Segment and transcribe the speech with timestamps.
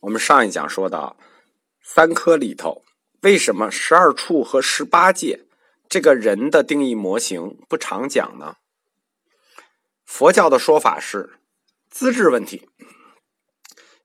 [0.00, 1.16] 我们上一讲说到，
[1.82, 2.84] 三科里头
[3.22, 5.46] 为什么十二处和十八界
[5.88, 8.56] 这个人的定义模型不常讲呢？
[10.04, 11.38] 佛教的说法是
[11.90, 12.68] 资质问题，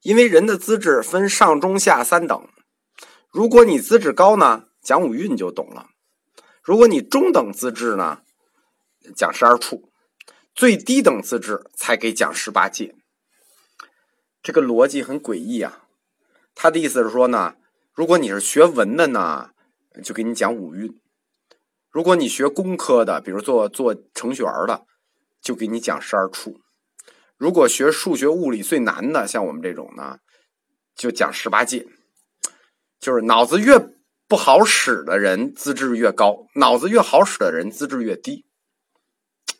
[0.01, 2.49] 因为人的资质分上中下三等，
[3.29, 5.89] 如果你资质高呢，讲五蕴就懂了；
[6.63, 8.21] 如果你中等资质呢，
[9.15, 9.89] 讲十二处；
[10.55, 12.95] 最低等资质才给讲十八界。
[14.43, 15.83] 这个逻辑很诡异啊！
[16.55, 17.55] 他的意思是说呢，
[17.93, 19.51] 如果你是学文的呢，
[20.03, 20.89] 就给你讲五蕴；
[21.91, 24.85] 如果你学工科的，比如做做程序员的，
[25.41, 26.59] 就给你讲十二处；
[27.37, 30.17] 如果学数学物理最难的，像我们这种呢，
[30.95, 31.87] 就讲十八戒。
[32.99, 33.79] 就是脑子越
[34.27, 38.45] 不好使的人，资质越高；脑子越好使的人，资质越低。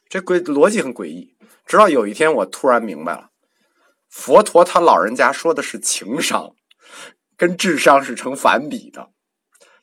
[0.07, 1.35] 这诡逻辑很诡异。
[1.65, 3.30] 直到有一天，我突然明白了。
[4.11, 6.53] 佛陀他老人家说的是情商，
[7.37, 9.09] 跟智商是成反比的，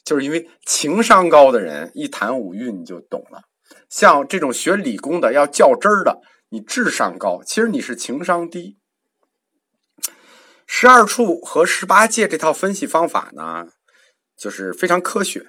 [0.04, 3.44] 就是因为情商高的人一谈五蕴你就懂了。
[3.88, 8.76] 像这种学理工的要较真儿的，你智商高，其实你是情商低。
[10.66, 13.68] 十二处和十八界这套分析方法呢，
[14.36, 15.46] 就是非常科学，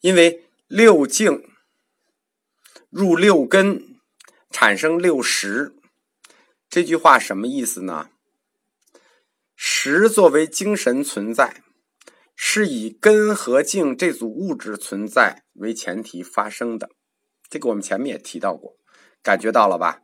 [0.00, 1.44] 因为六境
[2.88, 3.98] 入六根，
[4.50, 5.74] 产生六识。
[6.74, 8.08] 这句话什么意思呢？
[9.54, 11.62] 识作为精神存在，
[12.34, 16.90] 是以根和境这组物质存在为前提发生的。
[17.48, 18.74] 这个我们前面也提到过，
[19.22, 20.00] 感觉到了吧？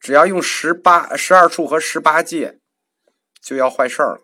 [0.00, 2.58] 只要用十八、十二处和十八界，
[3.42, 4.22] 就要坏事儿了。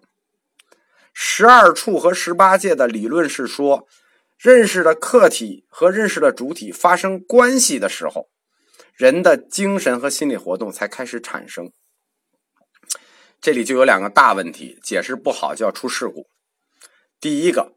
[1.13, 3.87] 十二处和十八界的理论是说，
[4.39, 8.31] 认识的客体和认识的主体发生关系的时候。
[8.97, 11.73] 人的精神和心理活动才开始产生，
[13.41, 16.29] 这里就有两个大问题，解释不好就要出事故。
[17.21, 17.75] 第一个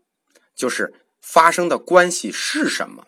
[0.56, 3.08] 就是发生的关系是什么，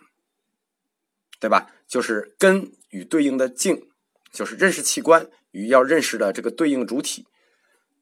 [1.39, 1.71] 对吧？
[1.87, 3.89] 就是根与对应的境，
[4.31, 7.27] 就是认识器官与要认识的这个对应主体，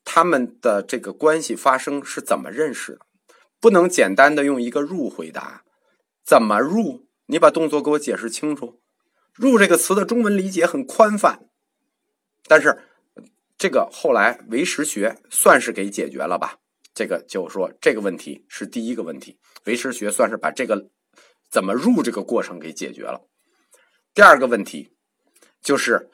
[0.05, 2.99] 他们的这个关系发生是怎么认识的？
[3.59, 5.63] 不能简单的用一个入回答，
[6.25, 7.07] 怎么入？
[7.25, 8.79] 你把动作给我解释清楚。
[9.37, 11.47] 入这个词的中文理解很宽泛，
[12.47, 12.83] 但是
[13.57, 16.57] 这个后来唯识学算是给解决了吧？
[16.93, 20.89] 这个就说这个问题是第一个问题，唯识学算是把这个
[21.51, 23.21] 怎么入这个过程给解决了。
[24.15, 24.95] 第二个问题
[25.61, 26.09] 就是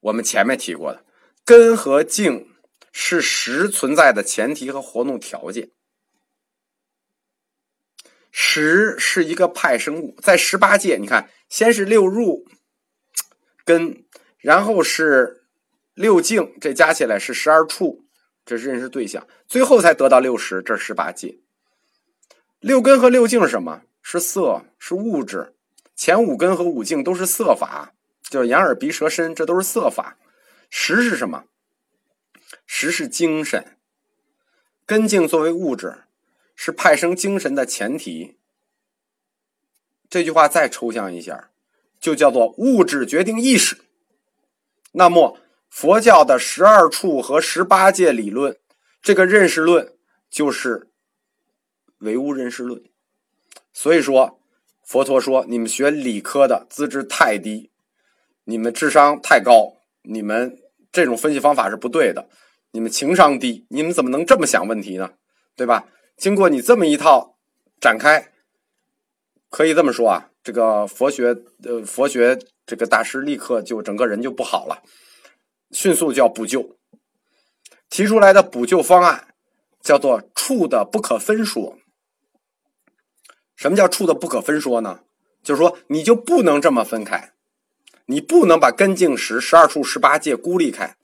[0.00, 1.04] 我们前面提过的
[1.44, 2.48] 根和境
[2.90, 5.70] 是实存在的前提和活动条件。
[8.34, 12.46] 十是一个派生物，在十八界，你看，先是六入
[13.64, 14.04] 根，
[14.38, 15.44] 然后是
[15.92, 18.06] 六境，这加起来是十二处，
[18.46, 21.38] 这认识对象，最后才得到六十，这是十八界。
[22.58, 23.82] 六根和六境是什么？
[24.02, 25.54] 是色，是物质。
[25.94, 27.92] 前五根和五境都是色法，
[28.30, 30.16] 就是眼耳鼻舌身，这都是色法。
[30.70, 31.44] 十是什么？
[32.66, 33.76] 十是精神，
[34.86, 36.04] 根境作为物质。
[36.54, 38.36] 是派生精神的前提。
[40.08, 41.50] 这句话再抽象一下，
[41.98, 43.78] 就叫做物质决定意识。
[44.92, 45.38] 那么，
[45.70, 48.58] 佛教的十二处和十八界理论，
[49.00, 49.94] 这个认识论
[50.28, 50.90] 就是
[52.00, 52.84] 唯物认识论。
[53.72, 54.38] 所以说，
[54.84, 57.70] 佛陀说：“你们学理科的资质太低，
[58.44, 60.60] 你们智商太高，你们
[60.92, 62.28] 这种分析方法是不对的。
[62.72, 65.12] 你们情商低，你们怎么能这么想问题呢？
[65.56, 67.36] 对吧？”经过你这么一套
[67.80, 68.32] 展开，
[69.50, 74.82] 可以这么说啊，这个佛学呃佛学这个大师立刻就整个人就不好了，
[75.70, 76.76] 迅速就要补救。
[77.90, 79.34] 提出来的补救方案
[79.80, 81.76] 叫做“处的不可分说”。
[83.54, 85.00] 什么叫“处的不可分说”呢？
[85.42, 87.32] 就是说你就不能这么分开，
[88.06, 90.96] 你不能把根茎十十二处十八界孤立开，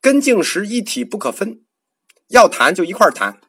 [0.00, 1.62] 根茎十一体不可分，
[2.28, 3.40] 要谈就一块谈。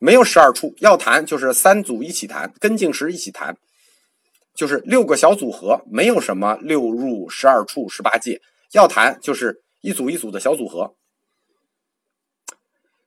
[0.00, 3.56] 没有十二处要谈，就是三组一起谈，根茎石一起谈，
[4.54, 8.40] 就是六个小组合，没有什么六入十二处十八界
[8.72, 10.94] 要谈，就是一组一组的小组合。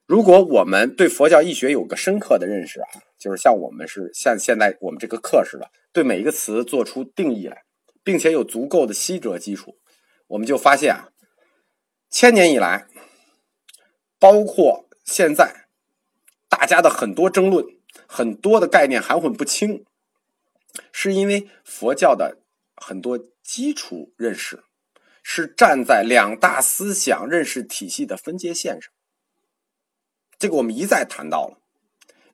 [0.06, 7.64] 如果我们对佛教义学有个深刻的认识啊，就是像我们是像现在我们这个课似的，对每一个词做出定义来，
[8.04, 9.78] 并且有足够的西哲基础，
[10.28, 11.08] 我们就发现啊，
[12.10, 12.88] 千年以来，
[14.20, 15.62] 包括现在。
[16.52, 17.66] 大家的很多争论，
[18.06, 19.86] 很多的概念含混不清，
[20.92, 22.40] 是因为佛教的
[22.76, 24.62] 很多基础认识
[25.24, 28.92] 是站在两大思想认识体系的分界线上。
[30.38, 31.62] 这个我们一再谈到了。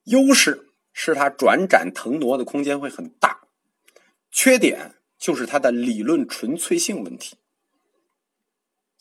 [0.06, 3.42] 优势是它转展腾挪的空间会很大，
[4.32, 7.36] 缺点就是它的理论纯粹性问题，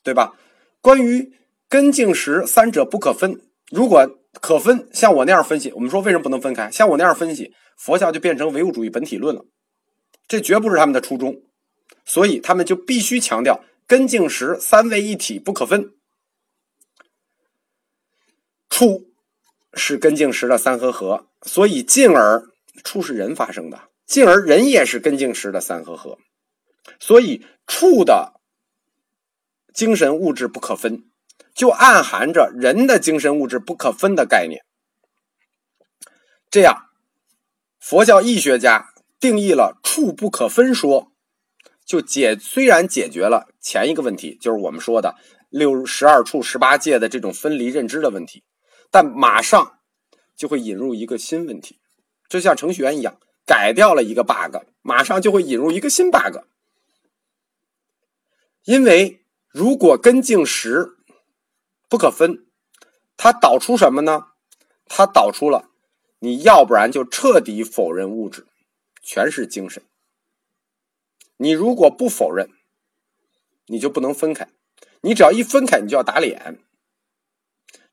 [0.03, 0.37] 对吧？
[0.83, 1.33] 关于
[1.69, 3.41] 根茎石三者不可分，
[3.71, 6.71] 如果可分，像我那样分析，我们说为什么不能分开？
[6.71, 9.45] 像我那样分析，佛教就变成唯物主义本体论了，
[10.29, 11.43] 这绝不是他们的初衷，
[12.05, 15.93] 所以他们就必须强调根茎石三位一体不可分。
[18.69, 19.11] 处
[19.75, 22.45] 是根茎石的三合合，所以进而
[22.85, 26.19] 处是人发生的，进而人也是根茎石的三合合，
[26.99, 28.35] 所以处的。
[29.75, 31.05] 精神物质不可分，
[31.55, 34.65] 就暗含着人的精神物质不可分的概念。
[36.51, 36.91] 这样，
[37.79, 41.13] 佛教义学家定义了处不可分说，
[41.85, 45.17] 就解虽然解决了前一个问题，就是我们说的
[45.51, 48.45] 六十二处十八界的这种分离认知的问题，
[48.91, 49.79] 但马上
[50.35, 51.79] 就会引入一个新问题，
[52.29, 56.39] 就像程序员一样，改掉了一个 bug，马上就会引入一个新 bug，
[58.65, 59.23] 因为。
[59.49, 60.96] 如果根茎时
[61.89, 62.47] 不可分，
[63.17, 64.27] 它导出什么呢？
[64.87, 65.71] 它导出了
[66.19, 68.47] 你要不然就彻底否认物质，
[69.03, 69.83] 全是精神。
[71.37, 72.49] 你如果不否认，
[73.67, 74.49] 你就不能分开。
[75.03, 76.59] 你只要一分开，你就要打脸。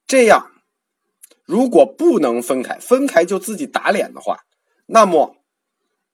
[0.08, 0.52] 这样，
[1.44, 4.46] 如果不能分开，分开就自己打脸的话，
[4.88, 5.38] 那么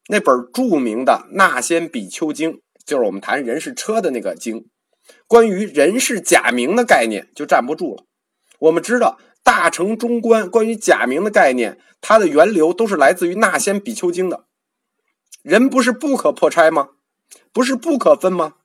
[0.07, 2.53] 那本著名的《那先比丘经》，
[2.83, 4.69] 就是我们谈人是车的那个经。
[5.27, 8.06] 关于人是假名的概念就站不住了。
[8.59, 14.45] 我们知道大乘中观关于假名的概念，它的源流都是来自于《那仙比丘经》的。
[15.41, 16.89] 人不是不可破拆吗？
[17.53, 18.56] 不是不可分吗？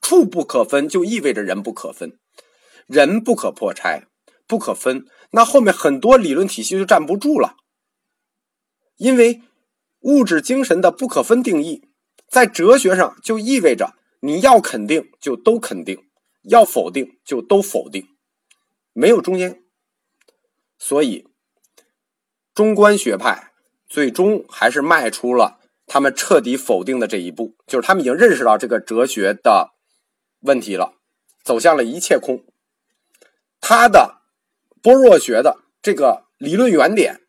[0.00, 2.16] 处不可分就意味着人不可分，
[2.86, 4.04] 人不可破拆，
[4.46, 5.04] 不可分。
[5.32, 7.56] 那后面很多理论体系就站不住了，
[8.98, 9.42] 因为
[10.02, 11.88] 物质精神的不可分定义，
[12.28, 13.95] 在哲学上就意味着。
[14.20, 16.08] 你要肯定就都肯定，
[16.42, 18.08] 要否定就都否定，
[18.92, 19.62] 没有中间。
[20.78, 21.28] 所以，
[22.54, 23.52] 中观学派
[23.86, 29.74] 最终还是迈出了他们彻底否定的这一步，就是他们已经认识到这个哲学的
[30.40, 30.94] 问题了，
[31.42, 32.44] 走向了一切空。
[33.60, 34.22] 他的
[34.82, 37.22] 般若学的这个理论原点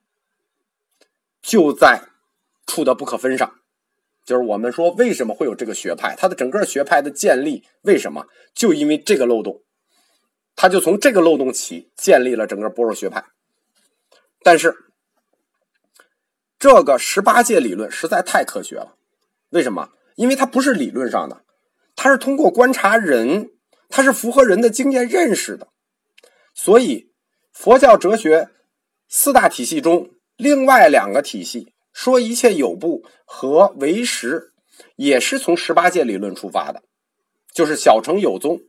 [1.41, 2.09] 就在
[2.65, 3.59] 处的不可分上。
[4.27, 6.13] 就是我们说，为什么会有这个学派？
[6.17, 8.27] 它的整个学派的建立，为什么？
[8.53, 9.63] 就因为这个漏洞，
[10.53, 13.23] 他就从这个漏洞起建立了整个般若学派。
[14.43, 14.75] 但是，
[16.59, 18.97] 这个十八界理论实在太科学了，
[19.51, 19.91] 为什么？
[20.17, 21.45] 因为它不是理论上的，
[21.95, 23.51] 它是通过观察人，
[23.87, 25.69] 它是符合人的经验认识的。
[26.53, 27.13] 所以，
[27.53, 28.49] 佛教哲学
[29.07, 31.71] 四大体系中，另外两个体系。
[31.97, 34.53] 说一切有部和为实，
[34.97, 36.83] 也是从十八界理论出发的，
[37.51, 38.61] 就是小乘有宗，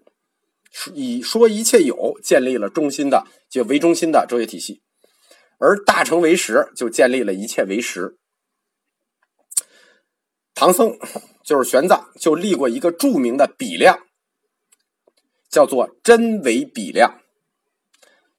[0.94, 4.80] 以说一切有建立了中心的就为中心的哲学体系，
[5.58, 8.16] 而大乘为实就建立了一切为实。
[10.54, 10.98] 唐僧
[11.44, 14.06] 就是玄奘就立过一个著名的比量，
[15.50, 17.20] 叫做真伪比量。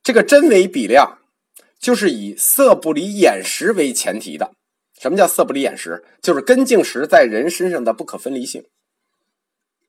[0.01, 1.19] 这个真伪比量
[1.77, 4.55] 就是以色不离眼识为前提的。
[4.99, 6.03] 什么叫色不离眼识？
[6.21, 8.65] 就是根茎石在人身上的不可分离性。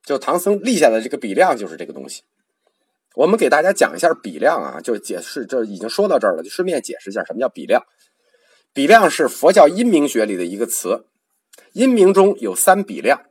[0.03, 2.23] 就唐僧立下的这个比量就是这个东西。
[3.15, 7.83] 我们给大家讲一下比量啊，就解释，这已经说到这儿了，就顺便解释一下什么叫比量。
[8.73, 11.05] 比量是佛教阴明学里的一个词，
[11.73, 13.21] 阴明中有三比量，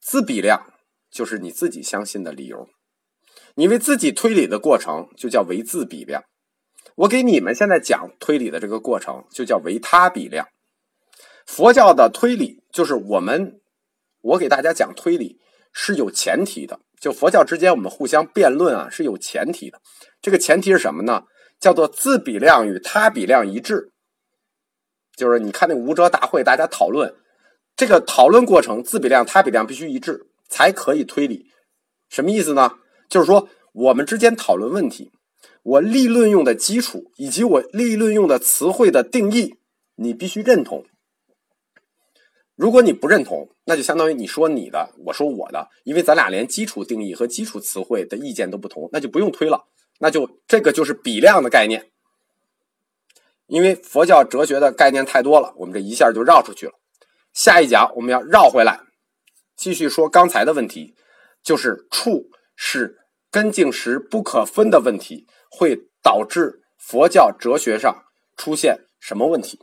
[0.00, 0.72] 自比量
[1.10, 2.68] 就是你自己相信的理由，
[3.56, 6.22] 你为自己推理的过程就叫为自比量。
[6.94, 10.46] 我给你们现在讲推理的这个过程就叫为他比量。
[11.46, 13.60] 佛教的推理就是我们，
[14.20, 15.38] 我给大家讲推理
[15.72, 16.80] 是有前提的。
[17.00, 19.80] 就佛教之间我们互相辩论啊是有前提的。
[20.20, 21.24] 这个前提是什么呢？
[21.60, 23.92] 叫做自比量与他比量一致。
[25.16, 27.14] 就是你看那无遮大会，大家讨论
[27.76, 31.46] 这个讨论过程，自比量、他比量必须一致才可以推理。
[32.08, 32.72] 什么意思呢？
[33.08, 35.12] 就是说我们之间讨论问题，
[35.62, 39.54] 我立论用的基础以及我立论用的词汇的定义，
[39.94, 40.84] 你必须认同。
[42.56, 49.66] 如果你不认同，那就相当于你说你的，我说我的，因为咱俩连基础定义和基础词汇的意见都不同，那就不用推了，
[50.00, 51.90] 那就这个就是比量的概念。
[53.46, 56.72] 因为佛教哲学的概念太多了，我们这一下就绕出去了。
[57.34, 58.80] 下一讲我们要绕回来，
[59.54, 60.96] 继续说刚才的问题，
[61.42, 62.96] 就是处是
[63.30, 69.60] 根茎时不可分的问题，会导致佛教哲学上出现什么问题。